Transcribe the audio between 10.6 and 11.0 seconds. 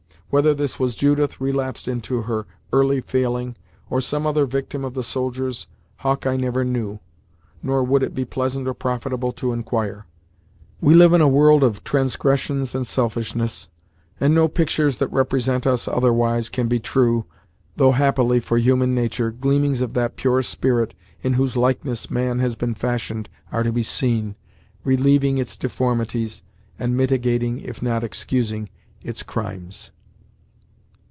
We